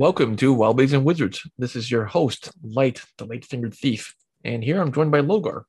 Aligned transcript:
Welcome 0.00 0.34
to 0.36 0.54
Wild 0.54 0.80
and 0.80 1.04
Wizards. 1.04 1.46
This 1.58 1.76
is 1.76 1.90
your 1.90 2.06
host, 2.06 2.50
Light, 2.62 3.02
the 3.18 3.26
Light 3.26 3.44
Fingered 3.44 3.74
Thief. 3.74 4.14
And 4.42 4.64
here 4.64 4.80
I'm 4.80 4.92
joined 4.92 5.10
by 5.10 5.20
Logar. 5.20 5.64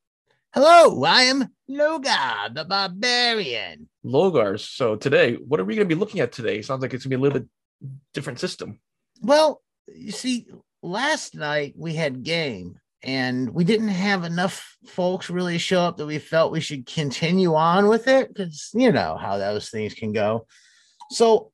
Hello, 0.54 1.04
I 1.04 1.24
am 1.24 1.50
Logar, 1.70 2.56
the 2.56 2.64
barbarian. 2.64 3.90
Logar. 4.06 4.58
So 4.58 4.96
today, 4.96 5.34
what 5.34 5.60
are 5.60 5.66
we 5.66 5.76
going 5.76 5.86
to 5.86 5.94
be 5.94 6.00
looking 6.00 6.22
at 6.22 6.32
today? 6.32 6.62
Sounds 6.62 6.82
like 6.82 6.94
it's 6.94 7.04
going 7.04 7.12
to 7.12 7.18
be 7.18 7.20
a 7.20 7.24
little 7.24 7.40
bit 7.42 7.50
different 8.14 8.40
system. 8.40 8.80
Well, 9.22 9.62
you 9.94 10.14
see, 10.14 10.48
last 10.82 11.36
night 11.36 11.74
we 11.76 11.96
had 11.96 12.24
game 12.24 12.80
and 13.04 13.50
we 13.50 13.66
didn't 13.66 13.90
have 13.90 14.24
enough 14.24 14.78
folks 14.86 15.30
really 15.30 15.58
show 15.58 15.82
up 15.82 15.98
that 15.98 16.06
we 16.06 16.20
felt 16.20 16.54
we 16.54 16.62
should 16.62 16.86
continue 16.86 17.54
on 17.54 17.90
with 17.90 18.08
it 18.08 18.34
because 18.34 18.70
you 18.74 18.94
know 18.94 19.18
how 19.20 19.38
those 19.38 19.68
things 19.68 19.94
can 19.94 20.14
go. 20.14 20.48
So 21.10 21.52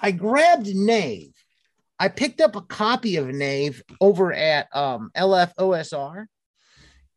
I 0.00 0.10
grabbed 0.10 0.66
Knave. 0.74 1.34
I 2.00 2.08
picked 2.08 2.40
up 2.40 2.56
a 2.56 2.62
copy 2.62 3.16
of 3.16 3.28
Knave 3.28 3.82
over 4.00 4.32
at 4.32 4.74
um, 4.74 5.10
LFOSR. 5.14 6.24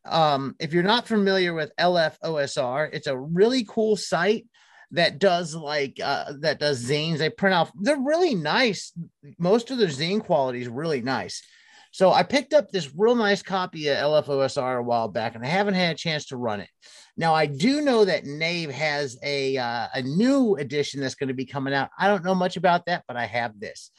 Um, 0.04 0.54
if 0.60 0.74
you're 0.74 0.82
not 0.82 1.08
familiar 1.08 1.54
with 1.54 1.72
LFOSR, 1.80 2.90
it's 2.92 3.06
a 3.06 3.18
really 3.18 3.64
cool 3.66 3.96
site 3.96 4.46
that 4.90 5.18
does 5.18 5.54
like 5.54 5.98
uh, 6.04 6.34
that 6.40 6.60
does 6.60 6.84
zines. 6.84 7.16
They 7.16 7.30
print 7.30 7.54
out. 7.54 7.70
They're 7.80 7.96
really 7.96 8.34
nice. 8.34 8.92
Most 9.38 9.70
of 9.70 9.78
their 9.78 9.88
zine 9.88 10.22
quality 10.22 10.60
is 10.60 10.68
really 10.68 11.00
nice. 11.00 11.42
So 11.90 12.12
I 12.12 12.22
picked 12.22 12.52
up 12.52 12.70
this 12.70 12.92
real 12.94 13.14
nice 13.14 13.42
copy 13.42 13.88
of 13.88 13.96
LFOSR 13.96 14.80
a 14.80 14.82
while 14.82 15.08
back, 15.08 15.34
and 15.34 15.42
I 15.44 15.48
haven't 15.48 15.74
had 15.74 15.94
a 15.94 15.98
chance 15.98 16.26
to 16.26 16.36
run 16.36 16.60
it. 16.60 16.68
Now 17.16 17.32
I 17.34 17.46
do 17.46 17.80
know 17.80 18.04
that 18.04 18.26
Knave 18.26 18.70
has 18.70 19.16
a 19.22 19.56
uh, 19.56 19.86
a 19.94 20.02
new 20.02 20.56
edition 20.56 21.00
that's 21.00 21.14
going 21.14 21.28
to 21.28 21.34
be 21.34 21.46
coming 21.46 21.72
out. 21.72 21.88
I 21.98 22.08
don't 22.08 22.24
know 22.24 22.34
much 22.34 22.58
about 22.58 22.84
that, 22.84 23.04
but 23.08 23.16
I 23.16 23.24
have 23.24 23.58
this. 23.58 23.90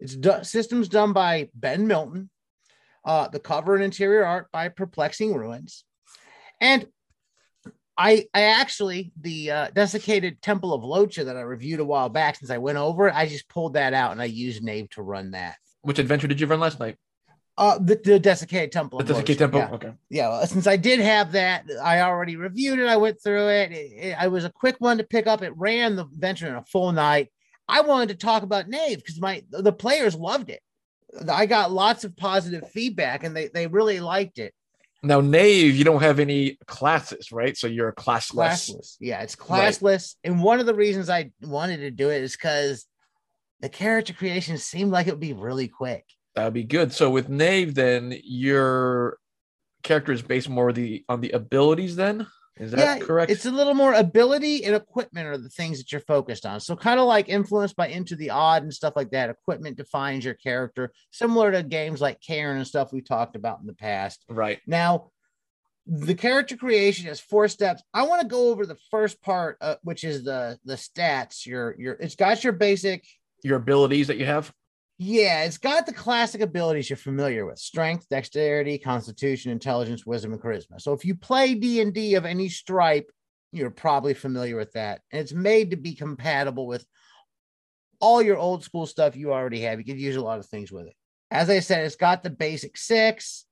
It's 0.00 0.16
do- 0.16 0.42
systems 0.44 0.88
done 0.88 1.12
by 1.12 1.48
Ben 1.54 1.86
Milton. 1.86 2.30
Uh, 3.04 3.28
the 3.28 3.40
cover 3.40 3.74
and 3.74 3.84
interior 3.84 4.24
art 4.24 4.48
by 4.52 4.68
Perplexing 4.68 5.34
Ruins, 5.34 5.84
and 6.60 6.86
I 7.96 8.26
I 8.34 8.42
actually 8.42 9.12
the 9.18 9.50
uh, 9.50 9.68
desiccated 9.74 10.42
Temple 10.42 10.74
of 10.74 10.82
Locha 10.82 11.24
that 11.24 11.36
I 11.36 11.40
reviewed 11.40 11.80
a 11.80 11.84
while 11.84 12.08
back 12.08 12.36
since 12.36 12.50
I 12.50 12.58
went 12.58 12.76
over. 12.76 13.10
I 13.10 13.26
just 13.26 13.48
pulled 13.48 13.74
that 13.74 13.94
out 13.94 14.12
and 14.12 14.20
I 14.20 14.26
used 14.26 14.62
Knave 14.62 14.90
to 14.90 15.02
run 15.02 15.30
that. 15.30 15.56
Which 15.82 15.98
adventure 15.98 16.26
did 16.26 16.40
you 16.40 16.46
run 16.46 16.60
last 16.60 16.80
night? 16.80 16.96
Uh, 17.58 17.76
the, 17.78 18.00
the 18.04 18.20
desiccated 18.20 18.70
temple. 18.70 19.00
The 19.00 19.04
Desiccated 19.06 19.38
Temple? 19.38 19.58
Yeah. 19.58 19.70
Okay. 19.72 19.92
Yeah, 20.10 20.28
well, 20.28 20.46
since 20.46 20.68
I 20.68 20.76
did 20.76 21.00
have 21.00 21.32
that, 21.32 21.64
I 21.82 22.02
already 22.02 22.36
reviewed 22.36 22.78
it. 22.78 22.86
I 22.86 22.96
went 22.96 23.20
through 23.20 23.48
it. 23.48 23.72
It, 23.72 23.92
it. 23.96 24.16
I 24.16 24.28
was 24.28 24.44
a 24.44 24.50
quick 24.50 24.76
one 24.78 24.98
to 24.98 25.04
pick 25.04 25.26
up. 25.26 25.42
It 25.42 25.52
ran 25.56 25.96
the 25.96 26.04
venture 26.04 26.46
in 26.46 26.54
a 26.54 26.62
full 26.62 26.92
night. 26.92 27.32
I 27.68 27.82
wanted 27.82 28.08
to 28.10 28.14
talk 28.26 28.42
about 28.42 28.68
Knave 28.68 28.98
because 28.98 29.20
my 29.20 29.42
the 29.50 29.72
players 29.72 30.14
loved 30.14 30.50
it. 30.50 30.60
I 31.30 31.46
got 31.46 31.72
lots 31.72 32.04
of 32.04 32.16
positive 32.16 32.70
feedback, 32.70 33.24
and 33.24 33.36
they 33.36 33.48
they 33.48 33.66
really 33.66 34.00
liked 34.00 34.38
it. 34.38 34.54
Now, 35.02 35.20
Knave, 35.20 35.76
you 35.76 35.84
don't 35.84 36.02
have 36.02 36.18
any 36.18 36.58
classes, 36.66 37.30
right? 37.30 37.56
So 37.56 37.68
you're 37.68 37.88
a 37.88 37.94
classless. 37.94 38.70
Classless, 38.70 38.96
yeah, 39.00 39.22
it's 39.22 39.36
classless. 39.36 40.16
And 40.24 40.42
one 40.42 40.58
of 40.58 40.66
the 40.66 40.74
reasons 40.74 41.08
I 41.08 41.30
wanted 41.40 41.78
to 41.78 41.90
do 41.90 42.10
it 42.10 42.22
is 42.22 42.32
because 42.32 42.84
the 43.60 43.68
character 43.68 44.12
creation 44.12 44.58
seemed 44.58 44.90
like 44.90 45.06
it 45.06 45.10
would 45.10 45.20
be 45.20 45.34
really 45.34 45.68
quick. 45.68 46.04
That'd 46.34 46.52
be 46.52 46.64
good. 46.64 46.92
So 46.92 47.10
with 47.10 47.28
Knave, 47.28 47.74
then 47.74 48.18
your 48.24 49.18
character 49.82 50.12
is 50.12 50.22
based 50.22 50.48
more 50.48 50.72
the 50.72 51.04
on 51.08 51.20
the 51.20 51.30
abilities. 51.30 51.94
Then 51.94 52.26
is 52.58 52.72
that 52.72 53.02
correct? 53.02 53.30
It's 53.30 53.46
a 53.46 53.50
little 53.50 53.74
more 53.74 53.94
ability 53.94 54.64
and 54.64 54.74
equipment 54.74 55.26
are 55.26 55.38
the 55.38 55.48
things 55.48 55.78
that 55.78 55.92
you're 55.92 56.00
focused 56.00 56.46
on. 56.46 56.60
So 56.60 56.76
kind 56.76 57.00
of 57.00 57.06
like 57.06 57.28
influenced 57.28 57.76
by 57.76 57.88
Into 57.88 58.16
the 58.16 58.30
Odd 58.30 58.62
and 58.62 58.74
stuff 58.74 58.94
like 58.96 59.10
that. 59.10 59.30
Equipment 59.30 59.76
defines 59.76 60.24
your 60.24 60.34
character, 60.34 60.92
similar 61.10 61.52
to 61.52 61.62
games 61.62 62.00
like 62.00 62.20
Cairn 62.20 62.56
and 62.56 62.66
stuff 62.66 62.92
we 62.92 63.00
talked 63.00 63.36
about 63.36 63.60
in 63.60 63.66
the 63.66 63.74
past. 63.74 64.24
right. 64.28 64.60
Now, 64.66 65.10
the 65.86 66.14
character 66.14 66.54
creation 66.56 67.06
has 67.06 67.18
four 67.18 67.48
steps. 67.48 67.82
I 67.94 68.02
want 68.02 68.20
to 68.20 68.28
go 68.28 68.50
over 68.50 68.66
the 68.66 68.76
first 68.90 69.22
part, 69.22 69.56
uh, 69.62 69.76
which 69.82 70.04
is 70.04 70.22
the 70.22 70.58
the 70.64 70.74
stats. 70.74 71.46
Your 71.46 71.74
your 71.78 71.94
it's 71.94 72.14
got 72.14 72.44
your 72.44 72.52
basic. 72.52 73.06
Your 73.42 73.56
abilities 73.56 74.08
that 74.08 74.18
you 74.18 74.26
have. 74.26 74.52
Yeah, 75.00 75.44
it's 75.44 75.58
got 75.58 75.86
the 75.86 75.92
classic 75.92 76.40
abilities 76.40 76.90
you're 76.90 76.96
familiar 76.96 77.46
with: 77.46 77.58
strength, 77.58 78.08
dexterity, 78.08 78.78
constitution, 78.78 79.52
intelligence, 79.52 80.04
wisdom, 80.04 80.32
and 80.32 80.42
charisma. 80.42 80.80
So 80.80 80.92
if 80.92 81.04
you 81.04 81.14
play 81.14 81.54
D 81.54 81.80
and 81.80 81.94
D 81.94 82.16
of 82.16 82.24
any 82.24 82.48
stripe, 82.48 83.10
you're 83.52 83.70
probably 83.70 84.14
familiar 84.14 84.56
with 84.56 84.72
that. 84.72 85.02
And 85.12 85.20
it's 85.20 85.32
made 85.32 85.70
to 85.70 85.76
be 85.76 85.94
compatible 85.94 86.66
with 86.66 86.84
all 88.00 88.20
your 88.20 88.38
old 88.38 88.64
school 88.64 88.86
stuff 88.86 89.16
you 89.16 89.32
already 89.32 89.60
have. 89.60 89.78
You 89.78 89.84
could 89.84 90.00
use 90.00 90.16
a 90.16 90.20
lot 90.20 90.40
of 90.40 90.46
things 90.46 90.72
with 90.72 90.86
it. 90.86 90.94
As 91.30 91.48
I 91.48 91.60
said, 91.60 91.84
it's 91.84 91.96
got 91.96 92.24
the 92.24 92.30
basic 92.30 92.76
six. 92.76 93.44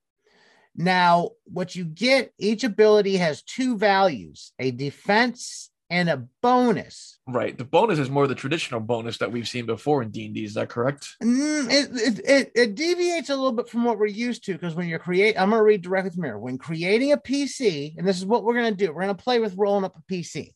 Now, 0.75 1.31
what 1.45 1.77
you 1.77 1.85
get, 1.85 2.33
each 2.39 2.65
ability 2.65 3.19
has 3.19 3.45
two 3.45 3.79
values: 3.79 4.53
a 4.59 4.73
defense 4.73 5.71
and 5.89 6.09
a 6.09 6.25
bonus. 6.43 7.19
Right. 7.29 7.57
The 7.57 7.65
bonus 7.65 7.99
is 7.99 8.11
more 8.11 8.27
the 8.27 8.35
traditional 8.35 8.81
bonus 8.81 9.19
that 9.19 9.31
we've 9.31 9.49
seen 9.49 9.67
before 9.67 10.03
in 10.03 10.11
D 10.11 10.27
and 10.27 10.35
D. 10.35 10.45
Is 10.45 10.55
that 10.55 10.69
correct? 10.69 11.17
Mm, 11.23 11.71
it, 11.71 11.91
it, 11.93 12.25
it, 12.29 12.53
it 12.55 12.75
deviates 12.75 13.31
a 13.31 13.37
little 13.37 13.53
bit 13.53 13.69
from 13.69 13.85
what 13.85 13.99
we're 13.99 14.07
used 14.07 14.45
to 14.45 14.53
because 14.53 14.75
when 14.75 14.89
you're 14.89 14.99
create, 14.99 15.41
I'm 15.41 15.51
going 15.51 15.61
to 15.61 15.65
read 15.65 15.83
directly 15.83 16.11
from 16.11 16.25
here. 16.25 16.39
When 16.39 16.59
creating 16.59 17.13
a 17.13 17.17
PC, 17.17 17.97
and 17.97 18.07
this 18.07 18.17
is 18.17 18.27
what 18.27 18.45
we're 18.45 18.55
going 18.55 18.75
to 18.75 18.87
do, 18.87 18.93
we're 18.93 19.05
going 19.05 19.17
to 19.17 19.23
play 19.23 19.39
with 19.39 19.57
rolling 19.57 19.85
up 19.85 19.97
a 19.97 20.13
PC. 20.13 20.53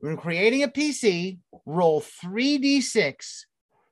When 0.00 0.16
creating 0.16 0.62
a 0.62 0.68
PC, 0.68 1.38
roll 1.64 2.00
3d6 2.00 3.44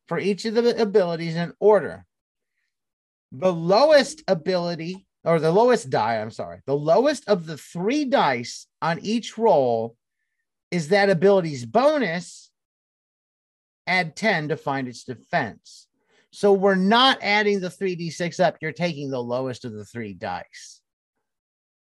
for 0.06 0.18
each 0.18 0.44
of 0.44 0.54
the 0.54 0.80
abilities 0.80 1.34
in 1.34 1.52
order. 1.60 2.04
The 3.32 3.52
lowest 3.52 4.22
ability, 4.28 5.06
or 5.24 5.40
the 5.40 5.50
lowest 5.50 5.90
die, 5.90 6.20
I'm 6.20 6.30
sorry, 6.30 6.60
the 6.66 6.76
lowest 6.76 7.28
of 7.28 7.46
the 7.46 7.56
three 7.56 8.04
dice 8.04 8.66
on 8.80 9.00
each 9.02 9.36
roll 9.36 9.96
is 10.74 10.88
that 10.88 11.08
ability's 11.08 11.64
bonus 11.64 12.50
add 13.86 14.16
10 14.16 14.48
to 14.48 14.56
find 14.56 14.88
its 14.88 15.04
defense. 15.04 15.86
So 16.32 16.52
we're 16.52 16.74
not 16.74 17.18
adding 17.22 17.60
the 17.60 17.68
3d6 17.68 18.40
up, 18.40 18.56
you're 18.60 18.72
taking 18.72 19.08
the 19.08 19.22
lowest 19.22 19.64
of 19.64 19.72
the 19.72 19.84
three 19.84 20.14
dice. 20.14 20.80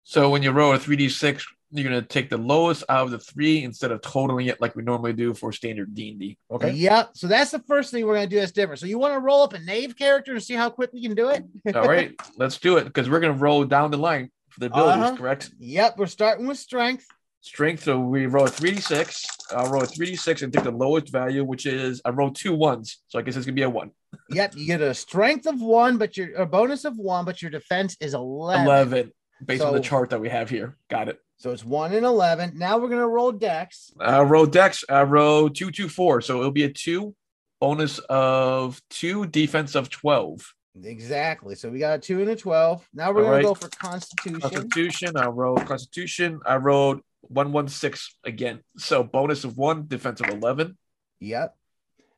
So 0.03 0.30
when 0.30 0.44
you 0.44 0.51
roll 0.51 0.74
a 0.74 0.80
three 0.80 0.97
d 0.97 1.07
six, 1.07 1.46
you're 1.69 1.85
gonna 1.85 2.01
take 2.01 2.30
the 2.30 2.38
lowest 2.38 2.84
out 2.90 3.06
of 3.06 3.12
the 3.12 3.19
three 3.19 3.63
instead 3.63 3.91
of 3.91 4.01
totaling 4.01 4.47
it 4.47 4.59
like 4.59 4.75
we 4.75 4.84
normally 4.84 5.13
do 5.13 5.34
for 5.34 5.53
standard 5.53 5.96
D 5.96 6.09
and 6.09 6.19
D. 6.19 6.38
Okay. 6.51 6.72
Yep. 6.72 7.12
So 7.13 7.28
that's 7.28 7.51
the 7.51 7.59
first 7.59 7.91
thing 7.91 8.06
we're 8.06 8.16
going 8.16 8.28
to 8.28 8.35
do 8.35 8.41
that's 8.41 8.51
different. 8.51 8.81
So 8.81 8.88
you 8.88 9.00
want 9.00 9.13
to 9.13 9.19
roll 9.19 9.44
up 9.44 9.53
a 9.53 9.59
knave 9.59 9.96
character 9.96 10.34
and 10.34 10.44
see 10.44 10.56
how 10.56 10.69
quick 10.69 10.91
we 10.91 11.01
can 11.01 11.16
do 11.16 11.30
it? 11.30 11.46
All 11.75 11.88
right. 11.88 12.13
Let's 12.35 12.57
do 12.57 12.75
it 12.75 12.84
because 12.84 13.09
we're 13.09 13.22
gonna 13.22 13.34
roll 13.34 13.63
down 13.63 13.90
the 13.91 13.97
line 13.97 14.31
for 14.50 14.59
the 14.59 14.66
abilities. 14.66 15.03
Uh-huh. 15.03 15.16
Correct. 15.16 15.51
Yep. 15.59 15.97
We're 15.97 16.07
starting 16.07 16.46
with 16.46 16.57
strength. 16.57 17.07
Strength. 17.41 17.84
So 17.84 18.00
we 18.00 18.28
roll 18.28 18.46
a 18.46 18.50
three 18.50 18.72
d 18.72 18.79
six. 18.79 19.25
I'll 19.52 19.69
roll 19.69 19.84
a 19.84 19.88
three 19.88 20.07
d 20.07 20.16
six 20.16 20.41
and 20.41 20.53
take 20.53 20.63
the 20.63 20.72
lowest 20.72 21.09
value, 21.09 21.44
which 21.44 21.66
is 21.66 22.02
I 22.06 22.12
roll 22.12 22.31
two 22.31 22.53
ones. 22.53 23.00
So 23.07 23.18
I 23.18 23.24
guess 23.24 23.35
it's 23.35 23.46
gonna 23.46 23.56
be 23.56 23.63
a 23.63 23.69
one. 23.69 23.91
Yep. 24.29 24.56
You 24.56 24.66
get 24.66 24.81
a 24.81 24.94
strength 24.94 25.46
of 25.46 25.62
one, 25.62 25.97
but 25.97 26.16
your 26.18 26.34
a 26.35 26.46
bonus 26.46 26.85
of 26.85 26.97
one, 26.97 27.25
but 27.25 27.41
your 27.41 27.51
defense 27.51 27.97
is 28.00 28.13
11. 28.13 28.66
11 28.66 29.12
based 29.46 29.63
on 29.63 29.74
the 29.74 29.80
chart 29.80 30.09
that 30.12 30.22
we 30.22 30.30
have 30.30 30.50
here. 30.50 30.78
Got 30.90 31.09
it. 31.09 31.19
So 31.38 31.51
it's 31.51 31.66
one 31.66 31.94
and 31.94 32.06
11. 32.06 32.57
Now 32.57 32.78
we're 32.78 32.88
going 32.88 33.00
to 33.01 33.07
roll 33.07 33.31
dex. 33.31 33.91
I 34.00 34.22
roll 34.22 34.46
dex. 34.46 34.84
I 34.88 35.03
roll 35.03 35.50
two, 35.50 35.72
two, 35.72 35.90
four. 35.90 36.22
So 36.22 36.40
it'll 36.40 36.51
be 36.51 36.63
a 36.63 36.69
two 36.69 37.16
bonus 37.59 38.00
of 38.09 38.81
two, 38.90 39.25
defense 39.28 39.75
of 39.75 39.90
12. 39.90 40.53
Exactly. 40.84 41.56
So 41.56 41.69
we 41.69 41.80
got 41.80 41.96
a 41.96 42.00
two 42.00 42.22
and 42.22 42.30
a 42.30 42.35
12. 42.35 42.88
Now 42.94 43.12
we're 43.12 43.24
All 43.24 43.30
going 43.31 43.42
to 43.42 43.48
right. 43.48 43.56
go 43.56 43.56
for 43.56 43.69
constitution. 43.69 44.39
Constitution. 44.39 45.18
I 45.18 45.27
roll 45.27 45.57
constitution. 45.57 46.39
I 46.45 46.57
rolled 46.57 47.01
one, 47.31 47.51
one, 47.51 47.68
six 47.68 48.16
again. 48.24 48.60
So 48.78 49.04
bonus 49.04 49.44
of 49.44 49.57
one, 49.57 49.88
defense 49.88 50.19
of 50.22 50.28
11. 50.30 50.78
Yep. 51.19 51.56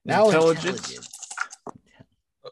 Now 0.06 0.26
Intelligence. 0.26 0.66
intelligence. 0.90 1.10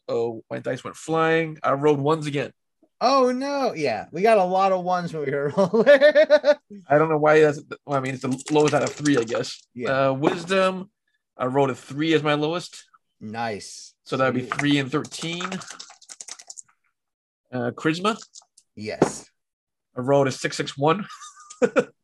Oh, 0.08 0.44
my 0.50 0.60
dice 0.60 0.84
went 0.84 0.96
flying. 0.96 1.58
I 1.63 1.74
rolled 1.74 2.00
ones 2.00 2.28
again. 2.28 2.52
Oh 3.00 3.31
no. 3.31 3.74
Yeah. 3.74 4.06
We 4.12 4.22
got 4.22 4.38
a 4.38 4.44
lot 4.44 4.72
of 4.72 4.84
ones 4.84 5.13
when 5.13 5.25
we 5.25 5.31
were 5.31 5.50
rolling. 5.58 5.88
I 6.88 6.98
don't 6.98 7.10
know 7.10 7.18
why 7.18 7.40
that's, 7.42 7.62
well, 7.86 7.98
I 7.98 8.02
mean, 8.02 8.13
it's 8.13 8.22
the 8.24 8.44
lowest 8.52 8.74
out 8.74 8.84
of 8.84 8.92
three, 8.92 9.18
I 9.18 9.24
guess. 9.24 9.62
Yeah. 9.74 10.10
Uh, 10.10 10.13
wisdom. 10.13 10.90
I 11.38 11.46
rolled 11.46 11.72
a 11.72 11.75
three 11.75 12.13
as 12.13 12.22
my 12.24 12.36
lowest. 12.36 12.84
nice. 13.19 13.94
So 14.04 14.18
that'd 14.18 14.36
be 14.36 14.42
three 14.46 14.78
and 14.78 14.92
13. 14.92 15.42
Uh, 17.52 17.72
charisma. 17.72 18.18
Yes. 18.75 19.30
I 19.98 20.02
rolled 20.02 20.28
a 20.28 20.31
six, 20.31 20.58
six, 20.58 20.78
one. 20.78 21.06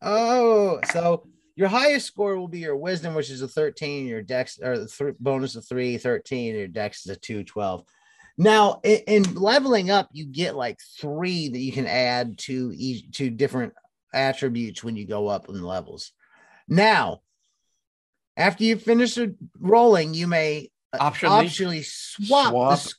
Oh, 0.01 0.79
so 0.91 1.27
your 1.55 1.67
highest 1.67 2.05
score 2.05 2.37
will 2.37 2.47
be 2.47 2.59
your 2.59 2.77
wisdom, 2.77 3.15
which 3.15 3.29
is 3.29 3.41
a 3.41 3.47
13, 3.47 4.05
your 4.05 4.21
dex 4.21 4.59
or 4.61 4.77
the 4.77 4.87
th- 4.87 5.15
bonus 5.19 5.55
of 5.55 5.67
three, 5.67 5.97
13, 5.97 6.55
your 6.55 6.67
dex 6.67 7.05
is 7.05 7.11
a 7.11 7.19
two, 7.19 7.43
12. 7.43 7.83
Now, 8.37 8.79
in, 8.83 8.99
in 9.07 9.33
leveling 9.33 9.89
up, 9.89 10.09
you 10.11 10.25
get 10.25 10.55
like 10.55 10.79
three 10.99 11.49
that 11.49 11.59
you 11.59 11.71
can 11.71 11.87
add 11.87 12.37
to 12.39 12.71
each 12.75 13.17
to 13.17 13.29
different 13.29 13.73
attributes 14.13 14.83
when 14.83 14.95
you 14.95 15.05
go 15.05 15.27
up 15.27 15.49
in 15.49 15.61
levels. 15.63 16.11
Now, 16.67 17.21
after 18.35 18.63
you 18.63 18.77
finish 18.77 19.17
rolling, 19.59 20.13
you 20.13 20.27
may 20.27 20.69
uh, 20.93 21.09
Optionally, 21.09 21.45
optionally 21.45 21.85
swap, 21.85 22.49
swap 22.49 22.79
the 22.79 22.93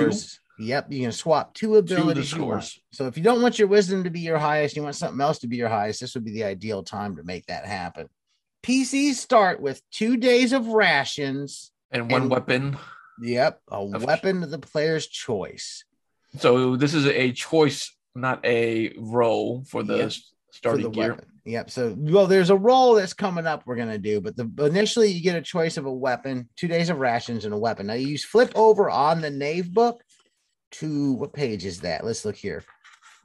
scores. 0.00 0.40
Yep, 0.58 0.92
you 0.92 1.02
can 1.02 1.12
swap 1.12 1.54
two 1.54 1.76
abilities. 1.76 2.30
scores. 2.30 2.80
So 2.92 3.06
if 3.06 3.16
you 3.16 3.22
don't 3.22 3.40
want 3.42 3.58
your 3.58 3.68
wisdom 3.68 4.02
to 4.04 4.10
be 4.10 4.20
your 4.20 4.38
highest, 4.38 4.74
you 4.76 4.82
want 4.82 4.96
something 4.96 5.20
else 5.20 5.38
to 5.40 5.46
be 5.46 5.56
your 5.56 5.68
highest, 5.68 6.00
this 6.00 6.14
would 6.14 6.24
be 6.24 6.32
the 6.32 6.44
ideal 6.44 6.82
time 6.82 7.16
to 7.16 7.22
make 7.22 7.46
that 7.46 7.64
happen. 7.64 8.08
PCs 8.64 9.14
start 9.14 9.60
with 9.60 9.80
two 9.90 10.16
days 10.16 10.52
of 10.52 10.66
rations. 10.68 11.70
and 11.90 12.10
one 12.10 12.22
and- 12.22 12.30
weapon. 12.30 12.76
Yep, 13.22 13.62
a 13.70 13.74
Of- 13.76 14.04
weapon 14.04 14.42
of 14.42 14.50
the 14.50 14.58
player's 14.58 15.06
choice. 15.06 15.84
So 16.38 16.76
this 16.76 16.92
is 16.92 17.06
a 17.06 17.32
choice, 17.32 17.96
not 18.14 18.44
a 18.44 18.92
roll 18.98 19.64
for 19.64 19.82
the 19.82 19.96
Yep. 19.96 20.06
s- 20.06 20.16
for 20.50 20.52
starting 20.52 20.82
the 20.84 20.90
gear. 20.90 21.10
weapon. 21.12 21.26
Yep. 21.46 21.70
So, 21.70 21.94
well, 21.96 22.26
there's 22.26 22.50
a 22.50 22.56
roll 22.56 22.94
that's 22.94 23.14
coming 23.14 23.46
up. 23.46 23.62
We're 23.64 23.76
gonna 23.76 23.96
do, 23.96 24.20
but 24.20 24.36
the 24.36 24.50
initially 24.66 25.08
you 25.10 25.22
get 25.22 25.34
a 25.34 25.40
choice 25.40 25.78
of 25.78 25.86
a 25.86 25.92
weapon, 25.92 26.50
two 26.56 26.68
days 26.68 26.90
of 26.90 26.98
rations, 26.98 27.46
and 27.46 27.54
a 27.54 27.58
weapon. 27.58 27.86
Now 27.86 27.94
you 27.94 28.18
flip 28.18 28.52
over 28.54 28.90
on 28.90 29.22
the 29.22 29.30
Knave 29.30 29.72
book 29.72 30.02
to 30.72 31.12
what 31.14 31.32
page 31.32 31.64
is 31.64 31.80
that? 31.80 32.04
Let's 32.04 32.24
look 32.24 32.36
here. 32.36 32.64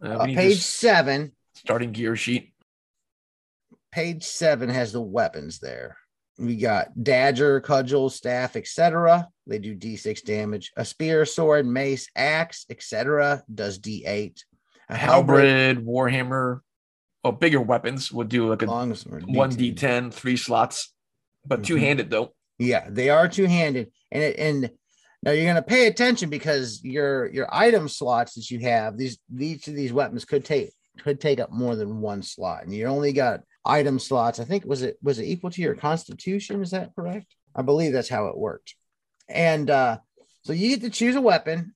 Uh, 0.01 0.09
Uh, 0.17 0.25
page 0.25 0.59
seven. 0.61 1.31
starting 1.55 1.91
gear 1.91 2.15
sheet. 2.15 2.53
Page 3.91 4.23
seven 4.23 4.69
has 4.69 4.91
the 4.91 5.01
weapons 5.01 5.59
there. 5.59 5.97
We 6.39 6.55
got 6.55 6.87
dagger, 7.03 7.61
cudgel, 7.61 8.09
staff, 8.09 8.55
etc. 8.55 9.27
They 9.45 9.59
do 9.59 9.75
D6 9.75 10.23
damage. 10.23 10.71
A 10.75 10.83
spear, 10.83 11.25
sword, 11.25 11.67
mace, 11.67 12.07
axe, 12.15 12.65
etc. 12.71 13.43
does 13.53 13.77
D8. 13.79 14.43
A 14.89 14.95
halberd, 14.95 15.45
Halberd, 15.45 15.85
Warhammer, 15.85 16.59
well, 17.23 17.33
bigger 17.33 17.61
weapons 17.61 18.11
would 18.11 18.29
do 18.29 18.49
like 18.49 18.63
a 18.63 18.65
one 18.65 18.91
D10. 18.93 19.75
D10, 19.75 20.13
three 20.13 20.35
slots, 20.37 20.91
but 21.45 21.61
Mhm. 21.61 21.65
two 21.65 21.75
handed 21.75 22.09
though. 22.09 22.33
Yeah, 22.59 22.87
they 22.89 23.09
are 23.09 23.27
two-handed, 23.27 23.91
and 24.11 24.23
it, 24.23 24.37
and 24.37 24.71
now 25.23 25.31
you're 25.31 25.45
going 25.45 25.55
to 25.55 25.61
pay 25.61 25.87
attention 25.87 26.29
because 26.29 26.83
your 26.83 27.31
your 27.31 27.47
item 27.53 27.87
slots 27.87 28.33
that 28.35 28.51
you 28.51 28.59
have 28.59 28.97
these 28.97 29.17
each 29.39 29.67
of 29.67 29.75
these 29.75 29.93
weapons 29.93 30.25
could 30.25 30.43
take 30.43 30.71
could 30.99 31.19
take 31.19 31.39
up 31.39 31.51
more 31.51 31.75
than 31.75 32.01
one 32.01 32.21
slot, 32.21 32.63
and 32.63 32.73
you 32.73 32.85
only 32.85 33.13
got 33.13 33.41
item 33.65 33.99
slots. 33.99 34.39
I 34.39 34.43
think 34.43 34.65
was 34.65 34.81
it 34.81 34.97
was 35.01 35.19
it 35.19 35.25
equal 35.25 35.49
to 35.51 35.61
your 35.61 35.75
constitution? 35.75 36.61
Is 36.61 36.71
that 36.71 36.93
correct? 36.95 37.35
I 37.55 37.61
believe 37.61 37.93
that's 37.93 38.09
how 38.09 38.27
it 38.27 38.37
worked. 38.37 38.75
And 39.29 39.69
uh, 39.69 39.99
so 40.43 40.53
you 40.53 40.69
get 40.69 40.81
to 40.81 40.89
choose 40.89 41.15
a 41.15 41.21
weapon, 41.21 41.73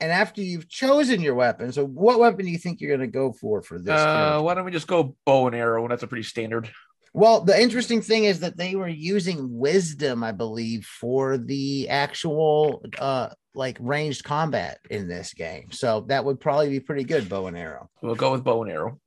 and 0.00 0.12
after 0.12 0.40
you've 0.40 0.68
chosen 0.68 1.20
your 1.20 1.34
weapon, 1.34 1.72
so 1.72 1.84
what 1.84 2.20
weapon 2.20 2.44
do 2.46 2.52
you 2.52 2.58
think 2.58 2.80
you're 2.80 2.96
going 2.96 3.08
to 3.08 3.12
go 3.12 3.32
for 3.32 3.62
for 3.62 3.78
this? 3.78 4.00
Uh, 4.00 4.40
why 4.40 4.54
don't 4.54 4.64
we 4.64 4.70
just 4.70 4.86
go 4.86 5.16
bow 5.26 5.46
and 5.46 5.56
arrow? 5.56 5.82
And 5.82 5.90
That's 5.90 6.04
a 6.04 6.08
pretty 6.08 6.24
standard. 6.24 6.70
Well, 7.16 7.42
the 7.42 7.58
interesting 7.60 8.02
thing 8.02 8.24
is 8.24 8.40
that 8.40 8.56
they 8.56 8.74
were 8.74 8.88
using 8.88 9.56
wisdom, 9.56 10.24
I 10.24 10.32
believe, 10.32 10.84
for 10.84 11.38
the 11.38 11.88
actual 11.88 12.84
uh 12.98 13.30
like 13.54 13.76
ranged 13.80 14.24
combat 14.24 14.80
in 14.90 15.06
this 15.06 15.32
game. 15.32 15.70
So 15.70 16.00
that 16.08 16.24
would 16.24 16.40
probably 16.40 16.70
be 16.70 16.80
pretty 16.80 17.04
good, 17.04 17.28
bow 17.28 17.46
and 17.46 17.56
arrow. 17.56 17.88
We'll 18.02 18.16
go 18.16 18.32
with 18.32 18.42
bow 18.42 18.64
and 18.64 18.72
arrow. 18.72 18.98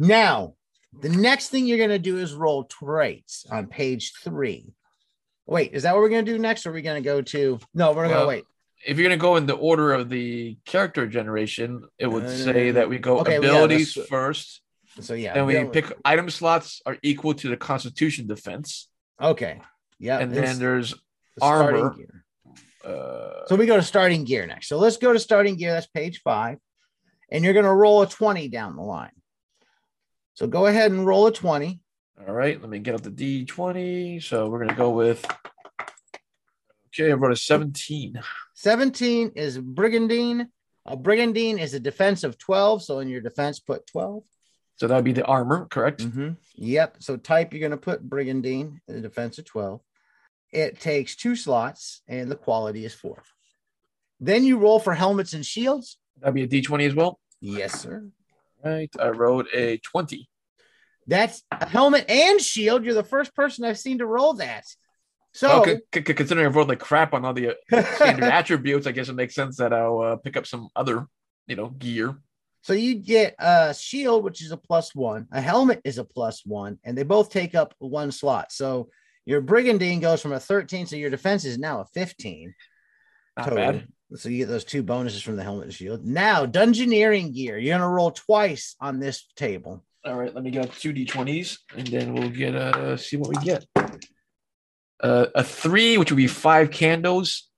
Now, 0.00 0.54
the 1.00 1.10
next 1.10 1.50
thing 1.50 1.64
you're 1.66 1.78
gonna 1.78 1.98
do 2.00 2.18
is 2.18 2.34
roll 2.34 2.64
traits 2.64 3.46
on 3.48 3.68
page 3.68 4.14
three. 4.24 4.74
Wait, 5.46 5.72
is 5.74 5.84
that 5.84 5.94
what 5.94 6.00
we're 6.02 6.08
gonna 6.08 6.22
do 6.24 6.38
next? 6.38 6.66
Or 6.66 6.70
are 6.70 6.72
we 6.72 6.82
gonna 6.82 7.00
go 7.00 7.22
to 7.22 7.60
no, 7.72 7.92
we're 7.92 8.08
gonna 8.08 8.16
Well, 8.20 8.28
wait. 8.28 8.44
If 8.84 8.98
you're 8.98 9.08
gonna 9.08 9.16
go 9.16 9.36
in 9.36 9.46
the 9.46 9.54
order 9.54 9.92
of 9.92 10.08
the 10.08 10.56
character 10.64 11.06
generation, 11.06 11.84
it 11.98 12.08
would 12.08 12.28
say 12.28 12.70
Uh, 12.70 12.72
that 12.72 12.88
we 12.88 12.98
go 12.98 13.20
okay, 13.20 13.38
we 13.38 13.46
got 13.46 13.54
abilities 13.54 13.94
this. 13.94 14.08
first, 14.08 14.60
So 15.00 15.14
yeah, 15.14 15.34
And 15.34 15.46
we 15.46 15.64
pick 15.64 15.92
item 16.04 16.28
slots 16.30 16.82
are 16.84 16.98
equal 17.02 17.34
to 17.34 17.48
the 17.48 17.56
Constitution 17.56 18.26
defense, 18.26 18.88
okay. 19.20 19.60
Yeah, 19.98 20.18
and 20.18 20.32
then 20.32 20.58
there's 20.58 20.90
the 21.36 21.42
armor. 21.42 21.94
gear. 21.94 22.24
uh, 22.84 23.46
So 23.46 23.56
we 23.56 23.66
go 23.66 23.76
to 23.76 23.82
starting 23.82 24.24
gear 24.24 24.46
next. 24.46 24.68
So 24.68 24.76
let's 24.78 24.96
go 24.98 25.12
to 25.12 25.18
starting 25.18 25.56
gear. 25.56 25.72
That's 25.72 25.86
page 25.86 26.20
five. 26.22 26.58
And 27.30 27.42
you're 27.44 27.54
going 27.54 27.64
to 27.64 27.72
roll 27.72 28.02
a 28.02 28.06
20 28.08 28.48
down 28.48 28.76
the 28.76 28.82
line. 28.82 29.12
So 30.34 30.46
go 30.46 30.66
ahead 30.66 30.90
and 30.90 31.06
roll 31.06 31.26
a 31.28 31.32
20. 31.32 31.80
all 32.26 32.34
right. 32.34 32.60
Let 32.60 32.68
me 32.68 32.78
get 32.80 32.94
up 32.94 33.02
the 33.02 33.10
D20. 33.10 34.22
So 34.22 34.48
we're 34.48 34.58
gonna 34.64 34.74
go 34.76 34.90
with. 34.90 35.24
Okay, 36.88 37.10
I 37.10 37.14
wrote 37.14 37.32
a 37.32 37.36
17. 37.36 38.20
17 38.54 39.32
is 39.36 39.58
brigandine. 39.58 40.48
A 40.84 40.96
brigandine 40.96 41.58
is 41.58 41.72
a 41.74 41.80
defense 41.80 42.24
of 42.24 42.36
12. 42.38 42.82
So 42.82 42.98
in 42.98 43.08
your 43.08 43.20
defense, 43.22 43.60
put 43.60 43.86
12. 43.86 44.24
So 44.82 44.88
that 44.88 44.96
would 44.96 45.04
be 45.04 45.12
the 45.12 45.24
armor, 45.24 45.66
correct? 45.70 46.00
Mhm. 46.00 46.38
Yep. 46.56 46.96
So 47.04 47.16
type, 47.16 47.52
you're 47.52 47.60
going 47.60 47.70
to 47.70 47.76
put 47.76 48.02
brigandine 48.02 48.80
in 48.88 48.94
the 48.96 49.00
defense 49.00 49.38
of 49.38 49.44
12. 49.44 49.80
It 50.50 50.80
takes 50.80 51.14
two 51.14 51.36
slots 51.36 52.02
and 52.08 52.28
the 52.28 52.34
quality 52.34 52.84
is 52.84 52.92
four. 52.92 53.22
Then 54.18 54.42
you 54.42 54.58
roll 54.58 54.80
for 54.80 54.92
helmets 54.92 55.34
and 55.34 55.46
shields. 55.46 55.98
That'd 56.18 56.34
be 56.34 56.42
a 56.42 56.48
D20 56.48 56.84
as 56.84 56.96
well. 56.96 57.20
Yes, 57.40 57.80
sir. 57.80 58.08
Right. 58.64 58.90
I 58.98 59.10
rolled 59.10 59.46
a 59.54 59.76
20. 59.76 60.28
That's 61.06 61.44
a 61.52 61.68
helmet 61.68 62.10
and 62.10 62.40
shield. 62.40 62.84
You're 62.84 62.94
the 62.94 63.04
first 63.04 63.36
person 63.36 63.64
I've 63.64 63.78
seen 63.78 63.98
to 63.98 64.06
roll 64.06 64.32
that. 64.34 64.64
So 65.32 65.62
Oh, 65.62 65.64
c- 65.64 65.78
c- 65.94 66.02
considering 66.02 66.44
I've 66.44 66.56
rolled 66.56 66.70
like 66.70 66.80
crap 66.80 67.14
on 67.14 67.24
all 67.24 67.34
the 67.34 67.50
uh, 67.50 67.82
standard 67.94 68.24
attributes, 68.32 68.88
I 68.88 68.90
guess 68.90 69.08
it 69.08 69.14
makes 69.14 69.36
sense 69.36 69.58
that 69.58 69.72
I'll 69.72 70.00
uh, 70.00 70.16
pick 70.16 70.36
up 70.36 70.44
some 70.44 70.70
other, 70.74 71.06
you 71.46 71.54
know, 71.54 71.68
gear. 71.68 72.16
So 72.62 72.72
you 72.72 72.94
get 72.94 73.34
a 73.38 73.74
shield, 73.74 74.22
which 74.22 74.40
is 74.40 74.52
a 74.52 74.56
plus 74.56 74.94
one, 74.94 75.26
a 75.32 75.40
helmet 75.40 75.80
is 75.84 75.98
a 75.98 76.04
plus 76.04 76.46
one, 76.46 76.78
and 76.84 76.96
they 76.96 77.02
both 77.02 77.30
take 77.30 77.54
up 77.54 77.74
one 77.78 78.12
slot. 78.12 78.52
So 78.52 78.88
your 79.26 79.40
brigandine 79.40 80.00
goes 80.00 80.22
from 80.22 80.32
a 80.32 80.40
13, 80.40 80.86
so 80.86 80.96
your 80.96 81.10
defense 81.10 81.44
is 81.44 81.58
now 81.58 81.80
a 81.80 81.84
15. 81.86 82.54
Not 83.36 83.48
total. 83.48 83.56
bad. 83.58 83.88
So 84.14 84.28
you 84.28 84.38
get 84.38 84.48
those 84.48 84.64
two 84.64 84.82
bonuses 84.82 85.22
from 85.22 85.36
the 85.36 85.42
helmet 85.42 85.64
and 85.64 85.74
shield. 85.74 86.04
Now, 86.04 86.46
dungeoneering 86.46 87.34
gear. 87.34 87.58
You're 87.58 87.78
gonna 87.78 87.88
roll 87.88 88.10
twice 88.10 88.76
on 88.80 89.00
this 89.00 89.26
table. 89.36 89.82
All 90.04 90.16
right, 90.16 90.34
let 90.34 90.44
me 90.44 90.50
get 90.50 90.72
two 90.72 90.92
D20s 90.92 91.58
and 91.76 91.86
then 91.86 92.12
we'll 92.12 92.28
get 92.28 92.54
uh 92.54 92.96
see 92.96 93.16
what 93.16 93.28
we 93.28 93.36
get. 93.36 93.64
Uh, 95.02 95.26
a 95.34 95.42
three, 95.42 95.98
which 95.98 96.12
would 96.12 96.16
be 96.16 96.28
five 96.28 96.70
candles, 96.70 97.48